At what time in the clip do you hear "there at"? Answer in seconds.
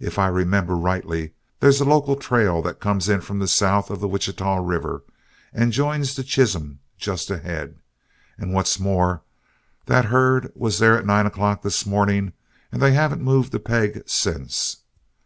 10.78-11.04